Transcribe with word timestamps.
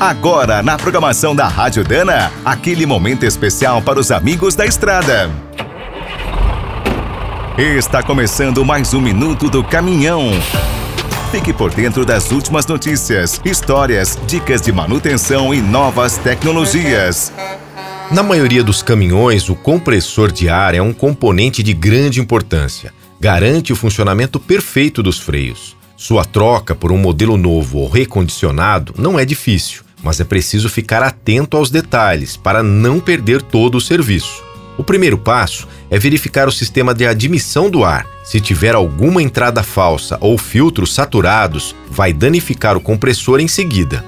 Agora, 0.00 0.62
na 0.62 0.78
programação 0.78 1.36
da 1.36 1.46
Rádio 1.46 1.84
Dana, 1.84 2.32
aquele 2.42 2.86
momento 2.86 3.26
especial 3.26 3.82
para 3.82 4.00
os 4.00 4.10
amigos 4.10 4.54
da 4.54 4.64
estrada. 4.64 5.30
Está 7.58 8.02
começando 8.02 8.64
mais 8.64 8.94
um 8.94 9.00
Minuto 9.02 9.50
do 9.50 9.62
Caminhão. 9.62 10.30
Fique 11.30 11.52
por 11.52 11.70
dentro 11.70 12.06
das 12.06 12.32
últimas 12.32 12.64
notícias, 12.66 13.38
histórias, 13.44 14.18
dicas 14.26 14.62
de 14.62 14.72
manutenção 14.72 15.52
e 15.52 15.60
novas 15.60 16.16
tecnologias. 16.16 17.30
Na 18.10 18.22
maioria 18.22 18.64
dos 18.64 18.82
caminhões, 18.82 19.50
o 19.50 19.54
compressor 19.54 20.32
de 20.32 20.48
ar 20.48 20.74
é 20.74 20.80
um 20.80 20.94
componente 20.94 21.62
de 21.62 21.74
grande 21.74 22.22
importância. 22.22 22.90
Garante 23.20 23.70
o 23.70 23.76
funcionamento 23.76 24.40
perfeito 24.40 25.02
dos 25.02 25.18
freios. 25.18 25.76
Sua 25.94 26.24
troca 26.24 26.74
por 26.74 26.90
um 26.90 26.96
modelo 26.96 27.36
novo 27.36 27.80
ou 27.80 27.86
recondicionado 27.90 28.94
não 28.96 29.18
é 29.18 29.26
difícil 29.26 29.89
mas 30.02 30.20
é 30.20 30.24
preciso 30.24 30.68
ficar 30.68 31.02
atento 31.02 31.56
aos 31.56 31.70
detalhes 31.70 32.36
para 32.36 32.62
não 32.62 33.00
perder 33.00 33.42
todo 33.42 33.76
o 33.76 33.80
serviço. 33.80 34.42
O 34.78 34.84
primeiro 34.84 35.18
passo 35.18 35.68
é 35.90 35.98
verificar 35.98 36.48
o 36.48 36.52
sistema 36.52 36.94
de 36.94 37.06
admissão 37.06 37.68
do 37.68 37.84
ar. 37.84 38.06
Se 38.24 38.40
tiver 38.40 38.74
alguma 38.74 39.22
entrada 39.22 39.62
falsa 39.62 40.16
ou 40.20 40.38
filtros 40.38 40.94
saturados, 40.94 41.74
vai 41.90 42.12
danificar 42.12 42.76
o 42.76 42.80
compressor 42.80 43.40
em 43.40 43.48
seguida. 43.48 44.04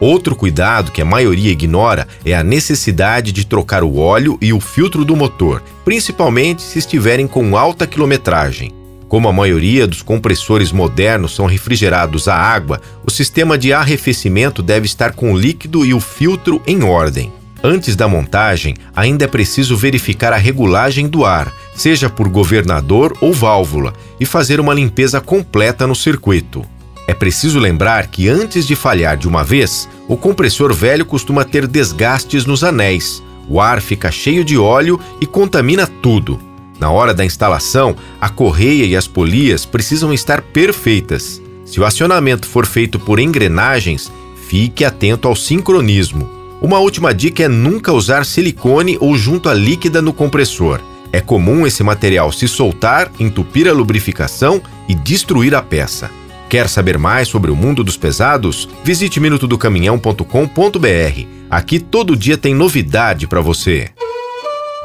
Outro 0.00 0.34
cuidado 0.34 0.90
que 0.90 1.00
a 1.00 1.04
maioria 1.04 1.52
ignora 1.52 2.06
é 2.24 2.34
a 2.34 2.42
necessidade 2.42 3.32
de 3.32 3.46
trocar 3.46 3.82
o 3.82 3.98
óleo 3.98 4.36
e 4.42 4.52
o 4.52 4.60
filtro 4.60 5.04
do 5.04 5.16
motor, 5.16 5.62
principalmente 5.84 6.62
se 6.62 6.78
estiverem 6.78 7.26
com 7.26 7.56
alta 7.56 7.86
quilometragem. 7.86 8.85
Como 9.08 9.28
a 9.28 9.32
maioria 9.32 9.86
dos 9.86 10.02
compressores 10.02 10.72
modernos 10.72 11.34
são 11.34 11.46
refrigerados 11.46 12.26
a 12.26 12.34
água, 12.34 12.80
o 13.04 13.10
sistema 13.10 13.56
de 13.56 13.72
arrefecimento 13.72 14.62
deve 14.62 14.86
estar 14.86 15.12
com 15.12 15.32
o 15.32 15.38
líquido 15.38 15.84
e 15.86 15.94
o 15.94 16.00
filtro 16.00 16.60
em 16.66 16.82
ordem. 16.82 17.32
Antes 17.62 17.96
da 17.96 18.06
montagem, 18.06 18.74
ainda 18.94 19.24
é 19.24 19.28
preciso 19.28 19.76
verificar 19.76 20.32
a 20.32 20.36
regulagem 20.36 21.08
do 21.08 21.24
ar, 21.24 21.52
seja 21.74 22.10
por 22.10 22.28
governador 22.28 23.16
ou 23.20 23.32
válvula, 23.32 23.92
e 24.20 24.26
fazer 24.26 24.60
uma 24.60 24.74
limpeza 24.74 25.20
completa 25.20 25.86
no 25.86 25.94
circuito. 25.94 26.64
É 27.08 27.14
preciso 27.14 27.60
lembrar 27.60 28.08
que 28.08 28.28
antes 28.28 28.66
de 28.66 28.74
falhar 28.74 29.16
de 29.16 29.28
uma 29.28 29.44
vez, 29.44 29.88
o 30.08 30.16
compressor 30.16 30.72
velho 30.74 31.06
costuma 31.06 31.44
ter 31.44 31.66
desgastes 31.66 32.44
nos 32.44 32.64
anéis. 32.64 33.22
O 33.48 33.60
ar 33.60 33.80
fica 33.80 34.10
cheio 34.10 34.44
de 34.44 34.58
óleo 34.58 34.98
e 35.20 35.26
contamina 35.26 35.86
tudo. 35.86 36.40
Na 36.78 36.90
hora 36.90 37.14
da 37.14 37.24
instalação, 37.24 37.96
a 38.20 38.28
correia 38.28 38.84
e 38.84 38.96
as 38.96 39.06
polias 39.06 39.64
precisam 39.64 40.12
estar 40.12 40.42
perfeitas. 40.42 41.40
Se 41.64 41.80
o 41.80 41.84
acionamento 41.84 42.46
for 42.46 42.66
feito 42.66 42.98
por 42.98 43.18
engrenagens, 43.18 44.12
fique 44.48 44.84
atento 44.84 45.26
ao 45.26 45.34
sincronismo. 45.34 46.28
Uma 46.60 46.78
última 46.78 47.12
dica 47.12 47.42
é 47.42 47.48
nunca 47.48 47.92
usar 47.92 48.24
silicone 48.24 48.96
ou 49.00 49.16
junta 49.16 49.52
líquida 49.52 50.00
no 50.00 50.12
compressor. 50.12 50.80
É 51.12 51.20
comum 51.20 51.66
esse 51.66 51.82
material 51.82 52.30
se 52.32 52.46
soltar, 52.46 53.10
entupir 53.18 53.68
a 53.68 53.72
lubrificação 53.72 54.60
e 54.88 54.94
destruir 54.94 55.54
a 55.54 55.62
peça. 55.62 56.10
Quer 56.48 56.68
saber 56.68 56.98
mais 56.98 57.28
sobre 57.28 57.50
o 57.50 57.56
mundo 57.56 57.82
dos 57.82 57.96
pesados? 57.96 58.68
Visite 58.84 59.18
minutodocaminhão.com.br. 59.18 61.26
Aqui 61.50 61.80
todo 61.80 62.16
dia 62.16 62.36
tem 62.36 62.54
novidade 62.54 63.26
para 63.26 63.40
você. 63.40 63.90